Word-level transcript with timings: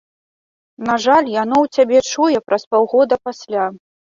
На 0.87 0.95
жаль, 1.03 1.29
яно 1.35 1.57
ў 1.65 1.75
цябе 1.75 1.97
чуе 2.15 2.39
праз 2.49 2.63
паўгода 2.73 3.15
пасля. 3.29 3.63